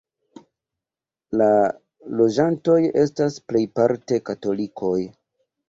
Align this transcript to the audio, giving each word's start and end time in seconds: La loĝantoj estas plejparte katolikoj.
La 1.41 1.49
loĝantoj 2.21 2.79
estas 3.03 3.39
plejparte 3.53 4.21
katolikoj. 4.33 4.99